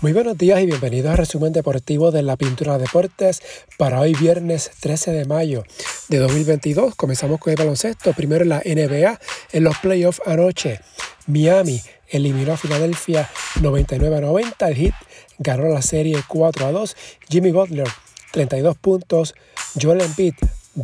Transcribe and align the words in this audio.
Muy 0.00 0.12
buenos 0.12 0.38
días 0.38 0.60
y 0.60 0.66
bienvenidos 0.66 1.10
al 1.10 1.16
resumen 1.16 1.52
deportivo 1.52 2.12
de 2.12 2.22
la 2.22 2.36
Pintura 2.36 2.78
Deportes 2.78 3.42
para 3.78 3.98
hoy 3.98 4.14
viernes 4.14 4.70
13 4.78 5.10
de 5.10 5.24
mayo 5.24 5.64
de 6.08 6.18
2022. 6.18 6.94
Comenzamos 6.94 7.40
con 7.40 7.50
el 7.50 7.56
baloncesto, 7.56 8.12
primero 8.12 8.44
en 8.44 8.50
la 8.50 8.62
NBA, 8.64 9.18
en 9.50 9.64
los 9.64 9.76
playoffs 9.78 10.22
anoche. 10.24 10.78
Miami 11.26 11.82
eliminó 12.06 12.52
a 12.52 12.56
Filadelfia 12.56 13.28
99 13.60 14.16
a 14.16 14.20
90, 14.20 14.68
el 14.68 14.76
Heat 14.76 14.94
ganó 15.40 15.66
la 15.66 15.82
serie 15.82 16.22
4 16.28 16.66
a 16.66 16.70
2, 16.70 16.96
Jimmy 17.28 17.50
Butler 17.50 17.88
32 18.30 18.78
puntos, 18.78 19.34
Joel 19.82 20.02
Embiid 20.02 20.34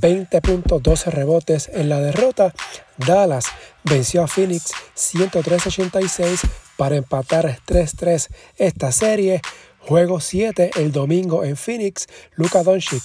20 0.01 0.41
puntos, 0.41 0.83
12 0.83 1.11
rebotes 1.11 1.71
en 1.73 1.89
la 1.89 2.01
derrota. 2.01 2.53
Dallas 2.97 3.47
venció 3.85 4.25
a 4.25 4.27
Phoenix 4.27 4.73
103-86 4.97 6.41
para 6.77 6.97
empatar 6.97 7.59
3-3 7.67 8.29
esta 8.57 8.91
serie. 8.91 9.41
Juego 9.79 10.21
7 10.21 10.73
el 10.77 10.91
domingo 10.91 11.45
en 11.45 11.57
Phoenix. 11.57 12.07
Luka 12.35 12.63
Doncic 12.63 13.03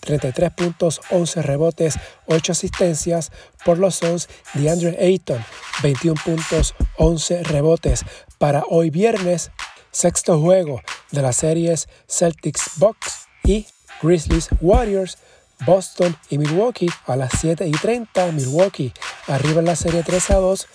33 0.00 0.52
puntos, 0.52 1.00
11 1.10 1.42
rebotes, 1.42 1.98
8 2.26 2.52
asistencias 2.52 3.32
por 3.64 3.78
los 3.78 3.96
Suns. 3.96 4.28
DeAndre 4.54 4.96
Ayton 5.00 5.44
21 5.82 6.20
puntos, 6.24 6.74
11 6.98 7.42
rebotes. 7.42 8.04
Para 8.38 8.62
hoy 8.68 8.90
viernes, 8.90 9.50
sexto 9.90 10.40
juego 10.40 10.82
de 11.10 11.22
las 11.22 11.36
series 11.36 11.88
Celtics 12.06 12.70
Bucks 12.76 13.26
y 13.42 13.66
Grizzlies 14.00 14.48
Warriors. 14.60 15.18
Boston 15.66 16.16
y 16.30 16.38
Milwaukee 16.38 16.90
a 17.06 17.16
las 17.16 17.32
7 17.40 17.66
y 17.66 17.72
30. 17.72 18.32
Milwaukee 18.32 18.92
arriba 19.26 19.60
en 19.60 19.66
la 19.66 19.76
serie 19.76 20.02
3 20.02 20.30
a 20.30 20.36
2. 20.36 20.66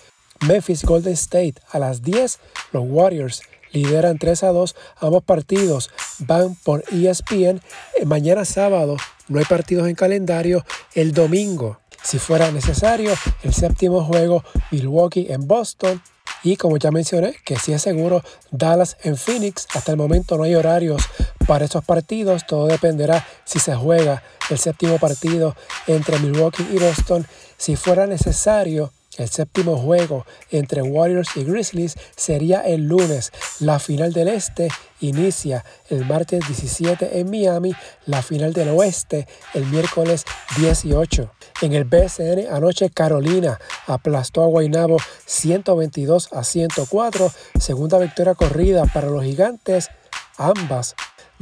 Memphis 0.48 0.84
Golden 0.84 1.14
State 1.14 1.56
a 1.72 1.80
las 1.80 2.02
10. 2.02 2.40
Los 2.72 2.84
Warriors 2.86 3.42
lideran 3.72 4.18
3 4.18 4.44
a 4.44 4.48
2. 4.50 4.76
Ambos 4.98 5.24
partidos 5.24 5.90
van 6.20 6.56
por 6.56 6.84
ESPN. 6.92 7.62
Eh, 8.00 8.06
mañana 8.06 8.46
sábado 8.46 8.98
no 9.28 9.40
hay 9.40 9.46
partidos 9.46 9.88
en 9.88 9.96
calendario. 9.96 10.66
El 10.94 11.14
domingo, 11.14 11.80
si 12.02 12.20
fuera 12.20 12.52
necesario, 12.52 13.14
el 13.44 13.54
séptimo 13.54 14.04
juego 14.04 14.44
Milwaukee 14.72 15.28
en 15.30 15.48
Boston. 15.48 16.02
Y 16.44 16.58
como 16.58 16.78
ya 16.78 16.92
mencioné, 16.92 17.36
que 17.46 17.58
si 17.58 17.72
es 17.72 17.82
seguro, 17.82 18.22
Dallas 18.52 18.98
en 19.04 19.16
Phoenix. 19.16 19.66
Hasta 19.74 19.92
el 19.92 19.98
momento 19.98 20.38
no 20.38 20.44
hay 20.44 20.56
horarios 20.56 21.02
para 21.48 21.66
estos 21.66 21.86
partidos. 21.86 22.46
Todo 22.46 22.68
dependerá 22.68 23.26
si 23.46 23.60
se 23.60 23.76
juega 23.76 24.22
el 24.50 24.58
séptimo 24.58 25.00
partido 25.00 25.56
entre 25.88 26.20
Milwaukee 26.20 26.68
y 26.72 26.80
Boston. 26.80 27.26
Si 27.58 27.78
fuera 27.78 28.08
necesario, 28.08 28.92
el 29.18 29.30
séptimo 29.30 29.78
juego 29.78 30.26
entre 30.50 30.82
Warriors 30.82 31.36
y 31.36 31.44
Grizzlies 31.44 31.96
sería 32.16 32.62
el 32.62 32.88
lunes. 32.88 33.32
La 33.60 33.80
final 33.80 34.14
del 34.14 34.28
este 34.28 34.70
inicia 35.02 35.64
el 35.90 36.06
martes 36.06 36.48
17 36.48 37.20
en 37.20 37.30
Miami. 37.30 37.74
La 38.06 38.22
final 38.22 38.54
del 38.54 38.70
oeste 38.70 39.28
el 39.54 39.66
miércoles 39.66 40.26
18. 40.58 41.32
En 41.62 41.74
el 41.74 41.84
BSN 41.84 42.48
anoche 42.52 42.90
Carolina 42.90 43.60
aplastó 43.88 44.44
a 44.44 44.48
Guaynabo 44.48 44.98
122 45.26 46.34
a 46.34 46.44
104. 46.44 47.32
Segunda 47.60 48.00
victoria 48.00 48.36
corrida 48.36 48.86
para 48.94 49.10
los 49.10 49.24
gigantes. 49.24 49.90
Ambas 50.38 50.96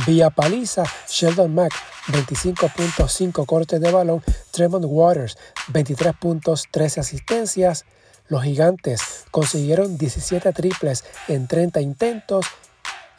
vía 0.06 0.30
paliza. 0.30 0.84
Sheldon 1.10 1.54
Mack 1.54 1.74
25.5 2.08 3.46
cortes 3.46 3.80
de 3.80 3.92
balón. 3.92 4.24
Tremont 4.52 4.86
Waters, 4.88 5.38
23 5.70 6.14
puntos, 6.16 6.68
13 6.72 7.00
asistencias. 7.00 7.86
Los 8.28 8.44
gigantes 8.44 9.26
consiguieron 9.32 9.98
17 9.98 10.54
triples 10.54 11.04
en 11.28 11.48
30 11.48 11.82
intentos 11.82 12.46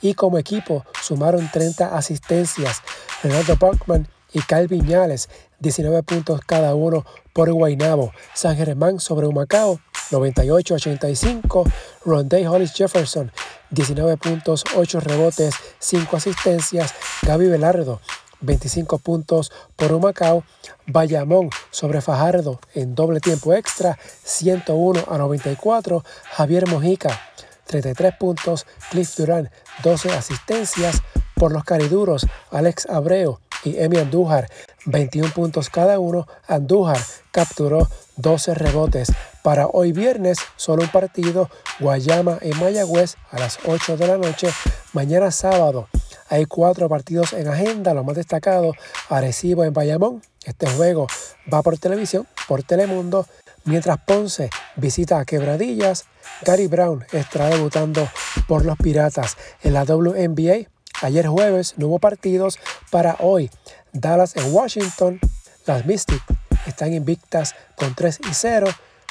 y 0.01 0.15
como 0.15 0.39
equipo 0.39 0.85
sumaron 1.01 1.51
30 1.51 1.97
asistencias. 1.97 2.83
Renato 3.23 3.57
Buckman 3.57 4.09
y 4.33 4.41
Kyle 4.41 4.69
Viñales, 4.69 5.29
19 5.61 6.03
puntos 6.03 6.41
cada 6.47 6.75
uno 6.75 7.05
por 7.33 7.53
Guaynabo. 7.53 8.13
San 8.35 8.57
Germán 8.57 9.01
sobre 9.01 9.27
Humacao, 9.27 9.81
98-85. 10.11 11.71
Rondé 12.05 12.49
Hollis 12.49 12.73
Jefferson, 12.75 13.31
19 13.71 14.17
puntos, 14.17 14.65
8 14.75 15.01
rebotes, 15.01 15.55
5 15.79 16.17
asistencias. 16.17 16.95
Gaby 17.23 17.47
Velardo, 17.47 18.01
25 18.43 18.99
puntos 18.99 19.51
por 19.77 19.93
Humacao. 19.93 20.45
Bayamón 20.87 21.51
sobre 21.71 22.01
Fajardo 22.01 22.61
en 22.75 22.95
doble 22.95 23.21
tiempo 23.21 23.55
extra, 23.55 23.99
101 24.25 25.05
a 25.09 25.19
94. 25.19 26.05
Javier 26.33 26.69
Mojica, 26.69 27.19
33 27.67 28.15
puntos. 28.17 28.67
Cliff 28.91 29.17
Durán, 29.17 29.51
12 29.83 30.13
asistencias. 30.13 31.03
Por 31.35 31.53
los 31.53 31.65
cariduros, 31.65 32.27
Alex 32.51 32.87
Abreu 32.87 33.41
y 33.65 33.79
Emi 33.79 33.97
Andújar, 33.97 34.49
21 34.87 35.33
puntos 35.33 35.71
cada 35.71 35.99
uno. 35.99 36.27
Andújar 36.47 36.99
capturó 37.31 37.89
12 38.17 38.55
rebotes. 38.55 39.13
Para 39.43 39.67
hoy 39.67 39.93
viernes, 39.93 40.39
solo 40.57 40.83
un 40.83 40.89
partido, 40.89 41.51
Guayama 41.81 42.39
en 42.43 42.59
Mayagüez 42.61 43.17
a 43.31 43.41
las 43.41 43.59
8 43.67 43.97
de 43.97 44.07
la 44.07 44.19
noche. 44.19 44.49
Mañana 44.93 45.33
sábado, 45.33 45.89
hay 46.29 46.47
cuatro 46.47 46.89
partidos 46.89 47.33
en 47.33 47.49
agenda, 47.49 47.95
lo 47.95 48.05
más 48.05 48.17
destacado, 48.17 48.75
Arecibo 49.09 49.65
en 49.65 49.73
Bayamón. 49.73 50.23
Este 50.45 50.69
juego 50.69 51.07
va 51.53 51.63
por 51.63 51.79
televisión, 51.79 52.27
por 52.49 52.63
Telemundo, 52.63 53.27
mientras 53.65 53.99
Ponce 53.99 54.51
visita 54.77 55.19
a 55.19 55.25
Quebradillas. 55.25 56.07
Gary 56.43 56.67
Brown 56.67 57.05
estará 57.13 57.49
debutando 57.49 58.09
por 58.49 58.65
los 58.65 58.77
Piratas 58.77 59.37
en 59.63 59.75
la 59.75 59.85
WNBA. 59.85 60.69
Ayer 61.03 61.27
jueves 61.27 61.75
no 61.77 61.89
hubo 61.89 61.99
partidos 61.99 62.59
para 62.91 63.17
hoy. 63.21 63.51
Dallas 63.93 64.37
en 64.37 64.53
Washington. 64.53 65.21
Las 65.67 65.87
Mystics 65.87 66.25
están 66.67 66.93
invictas 66.93 67.55
con 67.77 67.95
3 67.95 68.21
y 68.29 68.35
0. 68.35 68.69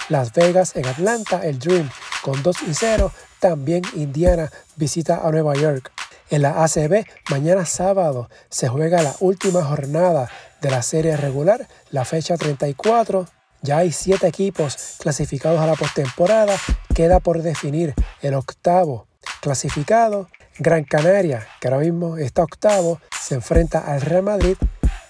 Las 0.09 0.33
Vegas 0.33 0.75
en 0.75 0.85
Atlanta, 0.85 1.45
el 1.45 1.59
Dream 1.59 1.89
con 2.21 2.41
2 2.43 2.63
y 2.67 2.73
0. 2.73 3.11
También 3.39 3.83
Indiana 3.95 4.51
visita 4.75 5.21
a 5.25 5.31
Nueva 5.31 5.55
York. 5.55 5.91
En 6.31 6.43
la 6.43 6.63
ACB, 6.63 7.05
mañana 7.29 7.65
sábado, 7.65 8.29
se 8.49 8.69
juega 8.69 9.01
la 9.01 9.13
última 9.19 9.65
jornada 9.65 10.29
de 10.61 10.71
la 10.71 10.81
serie 10.81 11.17
regular, 11.17 11.67
la 11.89 12.05
fecha 12.05 12.37
34. 12.37 13.27
Ya 13.61 13.79
hay 13.79 13.91
siete 13.91 14.27
equipos 14.27 14.95
clasificados 14.99 15.59
a 15.59 15.67
la 15.67 15.75
postemporada. 15.75 16.55
Queda 16.95 17.19
por 17.19 17.41
definir 17.41 17.93
el 18.21 18.35
octavo 18.35 19.07
clasificado. 19.41 20.29
Gran 20.57 20.85
Canaria, 20.85 21.45
que 21.59 21.67
ahora 21.67 21.81
mismo 21.81 22.15
está 22.15 22.43
octavo, 22.43 23.01
se 23.19 23.35
enfrenta 23.35 23.79
al 23.79 23.99
Real 23.99 24.23
Madrid. 24.23 24.55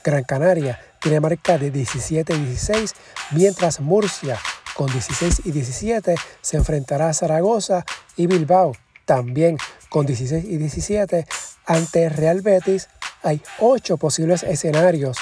Gran 0.04 0.24
Canaria 0.24 0.80
tiene 1.02 1.20
marca 1.20 1.60
de 1.60 1.70
17 1.70 2.34
y 2.34 2.46
16, 2.46 2.96
mientras 3.30 3.80
Murcia 3.80 4.40
con 4.76 4.92
16 4.92 5.44
y 5.46 5.52
17 5.52 6.16
se 6.42 6.58
enfrentará 6.58 7.10
a 7.10 7.14
Zaragoza 7.14 7.86
y 8.16 8.26
Bilbao 8.26 8.72
también 9.06 9.58
con 9.92 10.06
16 10.06 10.46
y 10.46 10.56
17 10.56 11.28
ante 11.66 12.08
Real 12.08 12.42
Betis. 12.42 12.88
Hay 13.24 13.42
ocho 13.60 13.98
posibles 13.98 14.42
escenarios 14.42 15.18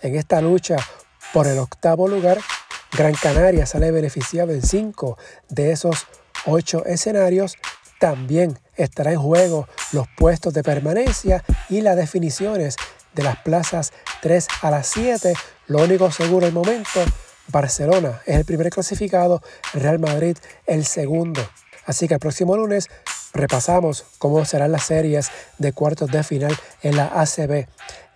en 0.00 0.16
esta 0.16 0.40
lucha 0.40 0.76
por 1.34 1.46
el 1.46 1.58
octavo 1.58 2.08
lugar. 2.08 2.40
Gran 2.90 3.12
Canaria 3.12 3.66
sale 3.66 3.90
beneficiado 3.90 4.52
en 4.52 4.62
cinco 4.62 5.18
de 5.50 5.72
esos 5.72 6.06
ocho 6.46 6.86
escenarios. 6.86 7.56
También 8.00 8.58
estará 8.76 9.12
en 9.12 9.20
juego 9.20 9.68
los 9.92 10.06
puestos 10.16 10.54
de 10.54 10.62
permanencia 10.62 11.44
y 11.68 11.82
las 11.82 11.96
definiciones 11.96 12.76
de 13.12 13.24
las 13.24 13.36
plazas 13.40 13.92
3 14.22 14.48
a 14.62 14.70
las 14.70 14.86
7. 14.86 15.34
Lo 15.66 15.84
único 15.84 16.10
seguro 16.10 16.46
el 16.46 16.52
momento, 16.54 17.00
Barcelona 17.48 18.22
es 18.24 18.36
el 18.36 18.46
primer 18.46 18.70
clasificado, 18.70 19.42
Real 19.74 19.98
Madrid 19.98 20.38
el 20.66 20.86
segundo. 20.86 21.46
Así 21.84 22.08
que 22.08 22.14
el 22.14 22.20
próximo 22.20 22.56
lunes 22.56 22.88
repasamos 23.34 24.04
cómo 24.18 24.44
serán 24.44 24.72
las 24.72 24.84
series 24.84 25.30
de 25.58 25.72
cuartos 25.72 26.10
de 26.10 26.22
final 26.22 26.56
en 26.82 26.96
la 26.96 27.06
ACB. 27.06 27.66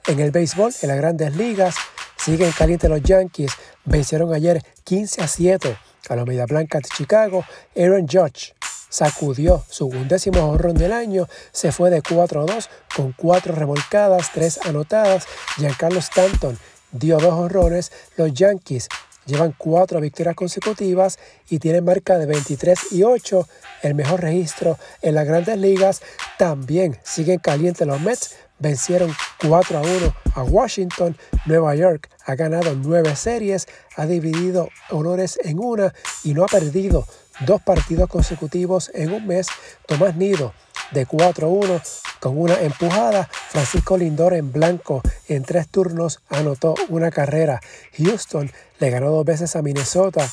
En 0.07 0.21
el 0.21 0.31
béisbol, 0.31 0.73
en 0.81 0.89
las 0.89 0.97
grandes 0.97 1.37
ligas, 1.37 1.75
siguen 2.17 2.53
calientes 2.53 2.89
los 2.89 3.03
Yankees. 3.03 3.53
Vencieron 3.85 4.33
ayer 4.33 4.63
15 4.85 5.23
a 5.23 5.29
7 5.29 5.77
a 6.09 6.17
los 6.17 6.27
Media 6.27 6.47
Blancas 6.47 6.83
de 6.83 6.89
Chicago. 6.97 7.45
Aaron 7.77 8.07
Judge 8.09 8.55
sacudió 8.89 9.63
su 9.69 9.87
undécimo 9.87 10.49
honrón 10.49 10.77
del 10.77 10.93
año, 10.93 11.29
se 11.53 11.73
fue 11.73 11.91
de 11.91 12.01
4 12.01 12.41
a 12.41 12.45
2 12.47 12.71
con 12.97 13.13
4 13.13 13.55
revolcadas, 13.55 14.31
3 14.33 14.67
anotadas. 14.67 15.27
Giancarlo 15.57 15.99
Stanton 15.99 16.59
dio 16.93 17.19
dos 17.19 17.35
honrones. 17.35 17.93
Los 18.17 18.33
Yankees 18.33 18.89
Llevan 19.29 19.55
cuatro 19.59 20.01
victorias 20.01 20.35
consecutivas 20.35 21.19
y 21.51 21.59
tienen 21.59 21.85
marca 21.85 22.17
de 22.17 22.25
23 22.25 22.93
y 22.93 23.03
8, 23.03 23.47
el 23.83 23.95
mejor 23.95 24.23
registro 24.23 24.79
en 25.03 25.15
las 25.15 25.27
grandes 25.27 25.59
ligas. 25.59 26.01
También 26.39 26.97
siguen 27.03 27.39
calientes 27.39 27.87
los 27.87 28.01
Mets, 28.01 28.37
vencieron 28.59 29.13
4 29.47 29.79
a 29.79 29.83
1 29.83 30.15
a 30.35 30.43
Washington. 30.45 31.15
Nueva 31.45 31.75
York 31.75 32.09
ha 32.25 32.37
ganado 32.37 32.75
nueve 32.75 33.15
series, 33.17 33.69
ha 33.97 34.07
dividido 34.07 34.71
honores 34.89 35.39
en 35.45 35.59
una 35.59 35.93
y 36.25 36.33
no 36.33 36.45
ha 36.45 36.49
perdido 36.49 37.05
dos 37.45 37.61
partidos 37.61 38.09
consecutivos 38.09 38.91
en 38.95 39.13
un 39.13 39.27
mes. 39.27 39.49
Tomás 39.87 40.17
Nido 40.17 40.55
de 40.91 41.07
4-1 41.07 41.83
con 42.21 42.39
una 42.39 42.61
empujada. 42.61 43.29
Francisco 43.51 43.97
Lindor 43.97 44.35
en 44.35 44.53
blanco 44.53 45.03
en 45.29 45.43
tres 45.43 45.69
turnos 45.69 46.21
anotó 46.29 46.75
una 46.89 47.11
carrera. 47.11 47.61
Houston 47.97 48.51
le 48.79 48.91
ganó 48.91 49.11
dos 49.11 49.25
veces 49.25 49.57
a 49.57 49.63
Minnesota 49.63 50.29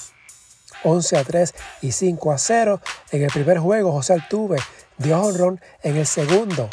11 0.85 1.17
a 1.17 1.23
3 1.23 1.53
y 1.81 1.91
5 1.91 2.31
a 2.31 2.37
0. 2.37 2.81
En 3.11 3.23
el 3.23 3.31
primer 3.31 3.59
juego, 3.59 3.91
José 3.91 4.13
Altuve 4.13 4.57
dio 4.97 5.19
honrón 5.19 5.59
en 5.83 5.97
el 5.97 6.05
segundo. 6.05 6.69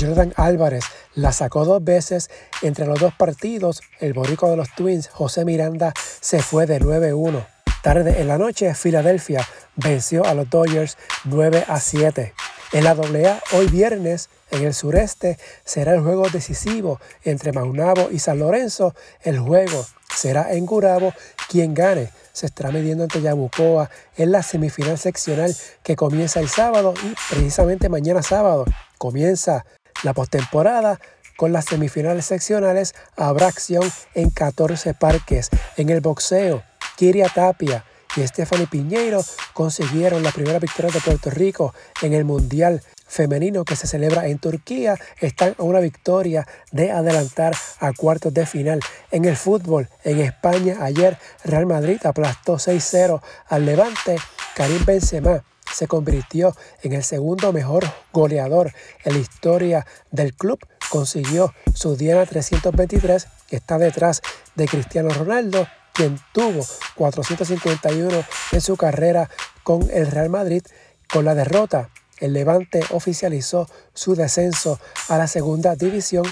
Jordan 0.00 0.32
Álvarez 0.36 0.84
la 1.14 1.32
sacó 1.32 1.64
dos 1.64 1.82
veces 1.82 2.30
entre 2.62 2.86
los 2.86 3.00
dos 3.00 3.14
partidos. 3.14 3.80
El 4.00 4.12
borico 4.12 4.50
de 4.50 4.56
los 4.56 4.74
Twins, 4.74 5.08
José 5.08 5.44
Miranda, 5.44 5.92
se 6.20 6.42
fue 6.42 6.66
de 6.66 6.80
9-1. 6.80 7.46
Tarde 7.82 8.20
en 8.20 8.28
la 8.28 8.38
noche, 8.38 8.74
Filadelfia 8.74 9.46
venció 9.76 10.24
a 10.24 10.34
los 10.34 10.50
Dodgers 10.50 10.96
9 11.24 11.64
a 11.68 11.80
7. 11.80 12.34
En 12.72 12.82
la 12.84 12.90
AA, 12.90 13.40
hoy 13.52 13.68
viernes, 13.68 14.28
en 14.50 14.64
el 14.64 14.74
sureste, 14.74 15.38
será 15.64 15.94
el 15.94 16.00
juego 16.00 16.28
decisivo 16.28 17.00
entre 17.24 17.52
Maunabo 17.52 18.08
y 18.10 18.18
San 18.18 18.40
Lorenzo. 18.40 18.94
El 19.22 19.38
juego 19.38 19.86
será 20.14 20.52
en 20.52 20.66
Gurabo. 20.66 21.14
Quien 21.48 21.74
gane 21.74 22.10
se 22.32 22.46
estará 22.46 22.70
midiendo 22.70 23.04
ante 23.04 23.22
Yabucoa 23.22 23.88
en 24.16 24.32
la 24.32 24.42
semifinal 24.42 24.98
seccional 24.98 25.54
que 25.84 25.94
comienza 25.94 26.40
el 26.40 26.48
sábado 26.48 26.92
y 27.04 27.14
precisamente 27.30 27.88
mañana 27.88 28.22
sábado 28.22 28.64
comienza 28.98 29.64
la 30.02 30.12
postemporada 30.12 30.98
con 31.36 31.52
las 31.52 31.66
semifinales 31.66 32.26
seccionales 32.26 32.94
habrá 33.16 33.46
acción 33.46 33.84
en 34.14 34.30
14 34.30 34.94
parques. 34.94 35.50
En 35.76 35.90
el 35.90 36.00
boxeo, 36.00 36.62
Kiria 36.96 37.28
Tapia 37.28 37.84
y 38.16 38.26
Stephanie 38.26 38.66
Piñeiro 38.66 39.22
consiguieron 39.52 40.22
la 40.22 40.32
primera 40.32 40.58
victoria 40.58 40.90
de 40.90 41.00
Puerto 41.00 41.30
Rico 41.30 41.74
en 42.02 42.14
el 42.14 42.24
Mundial 42.24 42.82
femenino 43.06 43.64
que 43.64 43.76
se 43.76 43.86
celebra 43.86 44.26
en 44.26 44.38
Turquía 44.38 44.98
están 45.20 45.54
a 45.58 45.62
una 45.62 45.80
victoria 45.80 46.46
de 46.72 46.90
adelantar 46.90 47.54
a 47.78 47.92
cuartos 47.92 48.34
de 48.34 48.46
final. 48.46 48.80
En 49.10 49.24
el 49.24 49.36
fútbol, 49.36 49.88
en 50.04 50.20
España, 50.20 50.78
ayer 50.80 51.18
Real 51.44 51.66
Madrid 51.66 51.98
aplastó 52.04 52.56
6-0 52.56 53.20
al 53.48 53.66
Levante. 53.66 54.16
Karim 54.54 54.84
Benzema 54.84 55.44
se 55.72 55.86
convirtió 55.86 56.56
en 56.82 56.94
el 56.94 57.04
segundo 57.04 57.52
mejor 57.52 57.84
goleador 58.12 58.72
en 59.04 59.14
la 59.14 59.18
historia 59.18 59.86
del 60.10 60.34
club. 60.34 60.58
Consiguió 60.90 61.52
su 61.74 61.96
Diana 61.96 62.24
323, 62.24 63.26
que 63.48 63.56
está 63.56 63.76
detrás 63.76 64.22
de 64.54 64.66
Cristiano 64.66 65.10
Ronaldo, 65.10 65.66
quien 65.96 66.20
tuvo 66.32 66.64
451 66.96 68.24
en 68.52 68.60
su 68.60 68.76
carrera 68.76 69.30
con 69.62 69.88
el 69.90 70.06
Real 70.06 70.30
Madrid. 70.30 70.62
Con 71.10 71.24
la 71.24 71.34
derrota, 71.34 71.88
el 72.18 72.32
Levante 72.32 72.84
oficializó 72.90 73.68
su 73.94 74.14
descenso 74.14 74.78
a 75.08 75.18
la 75.18 75.26
segunda 75.26 75.74
división. 75.74 76.24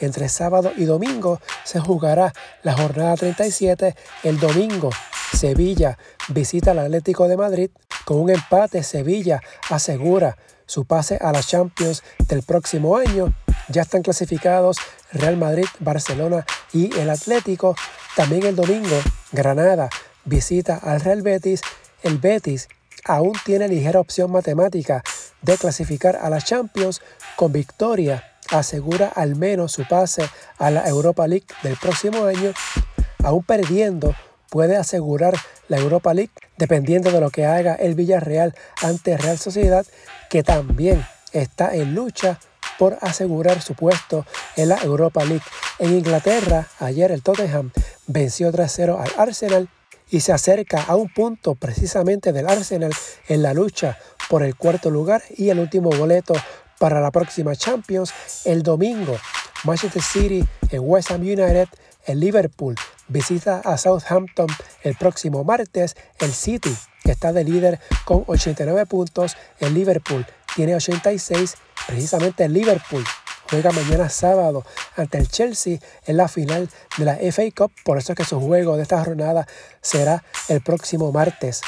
Entre 0.00 0.28
sábado 0.28 0.72
y 0.76 0.84
domingo 0.84 1.40
se 1.64 1.80
jugará 1.80 2.32
la 2.62 2.74
jornada 2.74 3.16
37. 3.16 3.94
El 4.24 4.38
domingo, 4.38 4.90
Sevilla 5.32 5.98
visita 6.28 6.72
al 6.72 6.80
Atlético 6.80 7.28
de 7.28 7.36
Madrid 7.36 7.70
con 8.04 8.18
un 8.18 8.30
empate, 8.30 8.82
Sevilla 8.82 9.40
asegura 9.70 10.36
su 10.66 10.84
pase 10.84 11.18
a 11.20 11.32
la 11.32 11.42
Champions 11.42 12.02
del 12.28 12.42
próximo 12.42 12.96
año. 12.96 13.34
Ya 13.68 13.82
están 13.82 14.02
clasificados 14.02 14.76
Real 15.12 15.36
Madrid, 15.36 15.66
Barcelona 15.80 16.44
y 16.72 16.96
el 16.98 17.10
Atlético. 17.10 17.74
También 18.16 18.46
el 18.46 18.56
domingo, 18.56 18.98
Granada 19.30 19.90
visita 20.24 20.80
al 20.82 21.02
Real 21.02 21.20
Betis. 21.20 21.60
El 22.02 22.16
Betis 22.16 22.66
aún 23.04 23.34
tiene 23.44 23.68
ligera 23.68 24.00
opción 24.00 24.32
matemática 24.32 25.04
de 25.42 25.58
clasificar 25.58 26.16
a 26.16 26.30
la 26.30 26.40
Champions 26.40 27.02
con 27.36 27.52
victoria. 27.52 28.24
Asegura 28.48 29.12
al 29.14 29.36
menos 29.36 29.72
su 29.72 29.86
pase 29.86 30.26
a 30.56 30.70
la 30.70 30.88
Europa 30.88 31.26
League 31.26 31.44
del 31.62 31.76
próximo 31.76 32.24
año. 32.24 32.54
Aún 33.22 33.44
perdiendo, 33.44 34.14
puede 34.48 34.78
asegurar 34.78 35.34
la 35.68 35.76
Europa 35.76 36.14
League 36.14 36.32
dependiendo 36.56 37.10
de 37.10 37.20
lo 37.20 37.28
que 37.28 37.44
haga 37.44 37.74
el 37.74 37.94
Villarreal 37.94 38.54
ante 38.82 39.18
Real 39.18 39.36
Sociedad, 39.36 39.84
que 40.30 40.42
también 40.42 41.04
está 41.32 41.74
en 41.74 41.94
lucha 41.94 42.40
por 42.78 42.98
asegurar 43.00 43.62
su 43.62 43.74
puesto 43.74 44.26
en 44.56 44.68
la 44.70 44.78
Europa 44.82 45.24
League. 45.24 45.44
En 45.78 45.92
Inglaterra, 45.92 46.68
ayer 46.78 47.12
el 47.12 47.22
Tottenham 47.22 47.70
venció 48.06 48.52
3-0 48.52 48.98
al 48.98 49.12
Arsenal 49.20 49.68
y 50.10 50.20
se 50.20 50.32
acerca 50.32 50.82
a 50.82 50.96
un 50.96 51.08
punto 51.12 51.54
precisamente 51.54 52.32
del 52.32 52.48
Arsenal 52.48 52.92
en 53.28 53.42
la 53.42 53.54
lucha 53.54 53.98
por 54.28 54.42
el 54.42 54.56
cuarto 54.56 54.90
lugar 54.90 55.22
y 55.36 55.50
el 55.50 55.58
último 55.58 55.90
boleto 55.90 56.34
para 56.78 57.00
la 57.00 57.10
próxima 57.10 57.56
Champions 57.56 58.12
el 58.44 58.62
domingo. 58.62 59.16
Manchester 59.64 60.02
City 60.02 60.44
en 60.70 60.80
West 60.84 61.10
Ham 61.10 61.22
United, 61.22 61.68
el 62.06 62.20
Liverpool 62.20 62.76
visita 63.08 63.60
a 63.64 63.76
Southampton 63.78 64.46
el 64.82 64.94
próximo 64.96 65.44
martes. 65.44 65.96
El 66.18 66.32
City 66.32 66.74
está 67.04 67.32
de 67.32 67.44
líder 67.44 67.80
con 68.04 68.24
89 68.26 68.86
puntos. 68.86 69.36
El 69.58 69.74
Liverpool 69.74 70.26
tiene 70.56 70.74
86. 70.74 71.54
Precisamente 71.86 72.44
el 72.44 72.54
Liverpool 72.54 73.04
juega 73.48 73.70
mañana 73.70 74.08
sábado 74.08 74.64
ante 74.96 75.18
el 75.18 75.28
Chelsea 75.28 75.78
en 76.06 76.16
la 76.16 76.26
final 76.26 76.68
de 76.96 77.04
la 77.04 77.16
FA 77.30 77.42
Cup. 77.54 77.72
Por 77.84 77.98
eso 77.98 78.12
es 78.12 78.16
que 78.16 78.24
su 78.24 78.40
juego 78.40 78.76
de 78.76 78.82
esta 78.82 79.04
jornada 79.04 79.46
será 79.82 80.24
el 80.48 80.62
próximo 80.62 81.12
martes. 81.12 81.60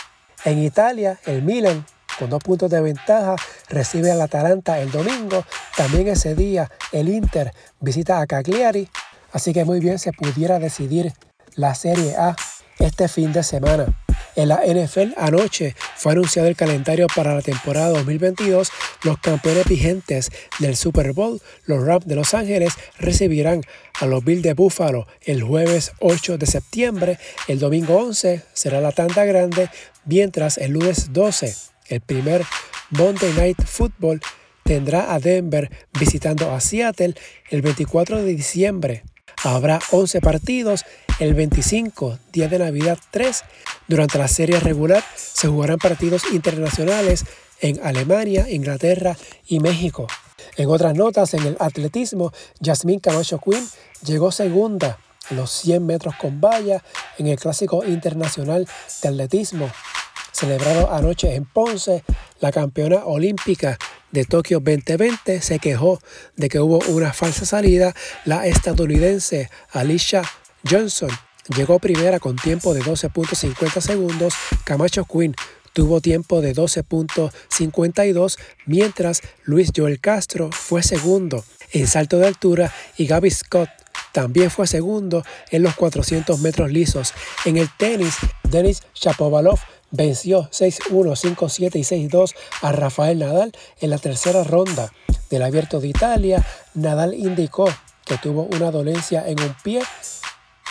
En 0.44 0.58
Italia, 0.58 1.20
el 1.26 1.42
Milan 1.42 1.84
con 2.18 2.30
dos 2.30 2.42
puntos 2.42 2.70
de 2.70 2.80
ventaja 2.80 3.36
recibe 3.68 4.10
al 4.10 4.20
Atalanta 4.22 4.80
el 4.80 4.90
domingo. 4.90 5.44
También 5.76 6.08
ese 6.08 6.34
día 6.34 6.70
el 6.90 7.08
Inter 7.08 7.52
visita 7.80 8.20
a 8.20 8.26
Cagliari. 8.26 8.88
Así 9.32 9.52
que 9.52 9.64
muy 9.64 9.78
bien 9.78 9.98
se 9.98 10.12
pudiera 10.12 10.58
decidir 10.58 11.12
la 11.54 11.74
Serie 11.74 12.16
A 12.16 12.34
este 12.78 13.06
fin 13.08 13.32
de 13.32 13.42
semana. 13.42 14.07
En 14.38 14.50
la 14.50 14.60
NFL 14.64 15.14
anoche 15.16 15.74
fue 15.96 16.12
anunciado 16.12 16.46
el 16.46 16.54
calendario 16.54 17.08
para 17.12 17.34
la 17.34 17.42
temporada 17.42 17.88
2022. 17.88 18.70
Los 19.02 19.18
campeones 19.18 19.66
vigentes 19.66 20.30
del 20.60 20.76
Super 20.76 21.12
Bowl, 21.12 21.42
los 21.64 21.84
Rams 21.84 22.06
de 22.06 22.14
Los 22.14 22.34
Ángeles, 22.34 22.74
recibirán 23.00 23.62
a 23.98 24.06
los 24.06 24.24
Bills 24.24 24.44
de 24.44 24.54
Buffalo 24.54 25.08
el 25.22 25.42
jueves 25.42 25.90
8 25.98 26.38
de 26.38 26.46
septiembre. 26.46 27.18
El 27.48 27.58
domingo 27.58 27.96
11 27.96 28.42
será 28.52 28.80
la 28.80 28.92
tanda 28.92 29.24
grande, 29.24 29.70
mientras 30.04 30.56
el 30.58 30.70
lunes 30.70 31.12
12, 31.12 31.56
el 31.88 32.00
primer 32.00 32.44
Monday 32.90 33.32
Night 33.32 33.60
Football, 33.66 34.20
tendrá 34.62 35.12
a 35.12 35.18
Denver 35.18 35.68
visitando 35.98 36.52
a 36.52 36.60
Seattle 36.60 37.16
el 37.50 37.60
24 37.60 38.22
de 38.22 38.34
diciembre. 38.36 39.02
Habrá 39.44 39.78
11 39.92 40.20
partidos 40.20 40.84
el 41.20 41.34
25, 41.34 42.18
día 42.32 42.48
de 42.48 42.58
Navidad 42.58 42.98
3. 43.12 43.44
Durante 43.86 44.18
la 44.18 44.26
serie 44.26 44.58
regular 44.58 45.04
se 45.16 45.46
jugarán 45.46 45.78
partidos 45.78 46.22
internacionales 46.32 47.24
en 47.60 47.78
Alemania, 47.84 48.50
Inglaterra 48.50 49.16
y 49.46 49.60
México. 49.60 50.08
En 50.56 50.68
otras 50.68 50.94
notas, 50.96 51.34
en 51.34 51.46
el 51.46 51.56
atletismo, 51.60 52.32
Jasmine 52.60 53.00
Camacho 53.00 53.38
Quinn 53.38 53.64
llegó 54.04 54.32
segunda 54.32 54.98
los 55.30 55.52
100 55.52 55.86
metros 55.86 56.16
con 56.16 56.40
valla 56.40 56.82
en 57.18 57.28
el 57.28 57.38
Clásico 57.38 57.84
Internacional 57.84 58.66
de 59.02 59.08
Atletismo. 59.08 59.70
Celebrado 60.32 60.92
anoche 60.92 61.34
en 61.34 61.44
Ponce, 61.44 62.02
la 62.40 62.50
campeona 62.50 63.04
olímpica 63.04 63.78
de 64.10 64.24
Tokio 64.24 64.60
2020 64.60 65.40
se 65.42 65.58
quejó 65.58 66.00
de 66.36 66.48
que 66.48 66.60
hubo 66.60 66.78
una 66.88 67.12
falsa 67.12 67.44
salida. 67.46 67.94
La 68.24 68.46
estadounidense 68.46 69.50
Alicia 69.72 70.22
Johnson 70.68 71.10
llegó 71.56 71.78
primera 71.78 72.20
con 72.20 72.36
tiempo 72.36 72.74
de 72.74 72.82
12.50 72.82 73.80
segundos. 73.80 74.34
Camacho 74.64 75.04
Quinn 75.04 75.34
tuvo 75.72 76.00
tiempo 76.00 76.40
de 76.40 76.54
12.52, 76.54 78.38
mientras 78.66 79.22
Luis 79.44 79.70
Joel 79.74 80.00
Castro 80.00 80.50
fue 80.52 80.82
segundo 80.82 81.44
en 81.72 81.86
salto 81.86 82.18
de 82.18 82.26
altura 82.26 82.72
y 82.96 83.06
Gaby 83.06 83.30
Scott 83.30 83.68
también 84.12 84.50
fue 84.50 84.66
segundo 84.66 85.22
en 85.50 85.62
los 85.62 85.76
400 85.76 86.40
metros 86.40 86.72
lisos. 86.72 87.12
En 87.44 87.56
el 87.56 87.68
tenis, 87.76 88.14
Denis 88.42 88.82
Shapovalov 88.94 89.60
venció 89.90 90.48
6-1, 90.50 90.90
5-7 90.90 91.76
y 91.76 92.08
6-2 92.08 92.34
a 92.62 92.72
Rafael 92.72 93.18
Nadal 93.18 93.52
en 93.80 93.90
la 93.90 93.98
tercera 93.98 94.44
ronda 94.44 94.92
del 95.30 95.42
Abierto 95.42 95.80
de 95.80 95.88
Italia. 95.88 96.44
Nadal 96.74 97.14
indicó 97.14 97.68
que 98.04 98.18
tuvo 98.18 98.42
una 98.44 98.70
dolencia 98.70 99.26
en 99.26 99.40
un 99.40 99.54
pie 99.62 99.82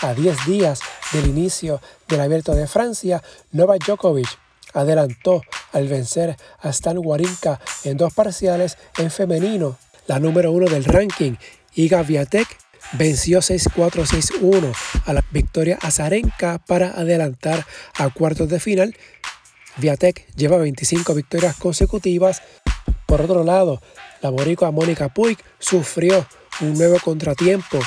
a 0.01 0.13
10 0.13 0.45
días 0.45 0.79
del 1.13 1.27
inicio 1.27 1.81
del 2.07 2.21
Abierto 2.21 2.53
de 2.53 2.67
Francia. 2.67 3.23
Novak 3.51 3.85
Djokovic 3.85 4.27
adelantó 4.73 5.41
al 5.73 5.87
vencer 5.87 6.35
a 6.59 6.69
Stan 6.69 6.97
Wawrinka 6.97 7.59
en 7.83 7.97
dos 7.97 8.13
parciales 8.13 8.77
en 8.97 9.11
femenino. 9.11 9.77
La 10.07 10.19
número 10.19 10.51
uno 10.51 10.67
del 10.67 10.85
ranking, 10.85 11.33
Iga 11.75 12.01
Viatek, 12.03 12.47
venció 12.93 13.39
6-4-6-1 13.39 14.73
a 15.05 15.13
la 15.13 15.23
Victoria 15.31 15.77
Azarenka 15.81 16.59
para 16.59 16.91
adelantar 16.91 17.65
a 17.97 18.09
cuartos 18.09 18.49
de 18.49 18.59
final. 18.59 18.95
Viatek 19.77 20.25
lleva 20.35 20.57
25 20.57 21.13
victorias 21.13 21.55
consecutivas, 21.55 22.41
Por 23.05 23.21
otro 23.21 23.43
lado, 23.45 23.81
la 24.21 24.29
boricua 24.29 24.71
Mónica 24.71 25.07
Puig 25.07 25.37
sufrió 25.59 26.27
un 26.59 26.73
nuevo 26.73 26.99
contratiempo 26.99 27.79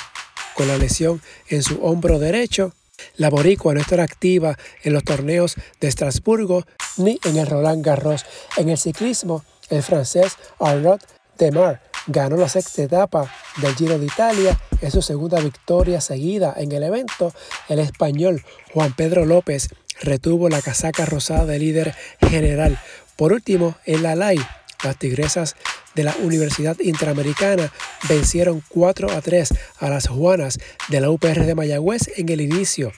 con 0.55 0.67
la 0.67 0.79
lesión 0.79 1.21
en 1.49 1.63
su 1.63 1.85
hombro 1.85 2.19
derecho. 2.19 2.73
La 3.17 3.29
boricua 3.29 3.75
no 3.75 3.81
estará 3.81 4.05
activa 4.05 4.57
en 4.83 4.95
los 4.95 5.05
torneos 5.05 5.57
de 5.81 5.89
Estrasburgo 5.89 6.65
ni 6.97 7.19
en 7.25 7.37
el 7.37 7.47
Roland 7.47 7.85
Garros. 7.85 8.25
En 8.57 8.71
el 8.71 8.79
ciclismo, 8.79 9.45
el 9.69 9.83
francés 9.83 10.37
Arnaud 10.59 11.01
Demar 11.37 11.90
ganó 12.07 12.37
la 12.37 12.49
sexta 12.49 12.83
etapa 12.83 13.33
del 13.59 13.75
Giro 13.75 13.99
de 13.99 14.07
Italia, 14.07 14.59
es 14.81 14.93
su 14.93 15.03
segunda 15.03 15.41
victoria 15.41 16.01
seguida 16.01 16.55
en 16.57 16.73
el 16.73 16.83
evento. 16.83 17.33
El 17.69 17.79
español 17.79 18.45
Juan 18.73 18.93
Pedro 18.93 19.27
López 19.27 19.69
retuvo 20.01 20.49
la 20.49 20.63
casaca 20.63 21.05
rosada 21.05 21.45
de 21.47 21.59
líder 21.59 21.95
general. 22.21 22.79
Por 23.17 23.33
último, 23.33 23.77
en 23.85 24.03
la 24.03 24.15
LAI, 24.15 24.39
las 24.83 24.97
tigresas 24.97 25.57
de 25.95 26.05
la 26.05 26.15
Universidad 26.23 26.79
Interamericana 26.81 27.73
vencieron 28.09 28.63
4 28.69 29.11
a 29.11 29.21
3 29.21 29.55
a 29.79 29.91
las 29.91 30.09
Juanas 30.09 30.59
de 30.89 31.01
la 31.01 31.11
UPR 31.11 31.45
de 31.45 31.55
Mayagüez 31.55 32.17
en 32.17 32.29
el 32.29 32.41
inicio 32.41 32.93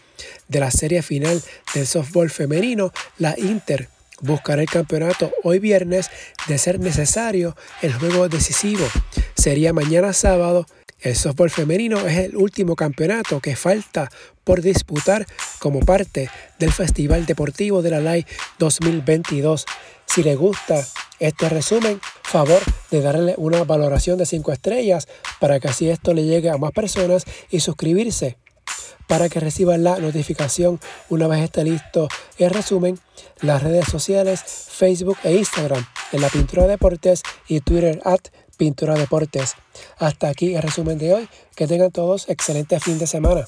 de 0.48 0.60
la 0.60 0.70
serie 0.70 1.02
final 1.02 1.42
del 1.74 1.86
softball 1.86 2.30
femenino. 2.30 2.92
La 3.18 3.34
Inter 3.38 3.88
buscará 4.22 4.62
el 4.62 4.68
campeonato 4.68 5.30
hoy 5.42 5.58
viernes 5.58 6.10
de 6.48 6.56
ser 6.56 6.80
necesario 6.80 7.54
el 7.82 7.92
juego 7.92 8.28
decisivo. 8.28 8.86
Sería 9.34 9.72
mañana 9.72 10.12
sábado. 10.12 10.66
El 11.00 11.16
softball 11.16 11.50
femenino 11.50 11.98
es 12.06 12.16
el 12.18 12.36
último 12.36 12.76
campeonato 12.76 13.40
que 13.40 13.56
falta 13.56 14.08
por 14.44 14.62
disputar 14.62 15.26
como 15.58 15.80
parte 15.80 16.30
del 16.60 16.72
Festival 16.72 17.26
Deportivo 17.26 17.82
de 17.82 17.90
la 17.90 18.00
LAI 18.00 18.24
2022. 18.60 19.66
Si 20.06 20.22
le 20.22 20.36
gusta 20.36 20.86
este 21.18 21.48
resumen, 21.48 22.00
favor 22.22 22.60
de 22.90 23.00
darle 23.00 23.34
una 23.36 23.64
valoración 23.64 24.16
de 24.16 24.26
5 24.26 24.52
estrellas 24.52 25.08
para 25.40 25.58
que 25.58 25.68
así 25.68 25.90
esto 25.90 26.14
le 26.14 26.24
llegue 26.24 26.50
a 26.50 26.56
más 26.56 26.70
personas 26.70 27.24
y 27.50 27.60
suscribirse 27.60 28.38
para 29.06 29.28
que 29.28 29.40
reciban 29.40 29.84
la 29.84 29.98
notificación 29.98 30.80
una 31.08 31.28
vez 31.28 31.44
esté 31.44 31.64
listo 31.64 32.08
el 32.38 32.50
resumen, 32.50 32.98
las 33.40 33.62
redes 33.62 33.86
sociales 33.86 34.42
Facebook 34.42 35.18
e 35.24 35.34
Instagram 35.34 35.84
en 36.12 36.20
la 36.20 36.28
Pintura 36.28 36.66
Deportes 36.66 37.22
y 37.48 37.60
Twitter 37.60 38.00
at 38.04 38.20
Pintura 38.56 38.94
Deportes. 38.94 39.54
Hasta 39.98 40.28
aquí 40.28 40.54
el 40.54 40.62
resumen 40.62 40.98
de 40.98 41.14
hoy. 41.14 41.28
Que 41.56 41.66
tengan 41.66 41.90
todos 41.90 42.28
excelente 42.28 42.78
fin 42.80 42.98
de 42.98 43.06
semana. 43.06 43.46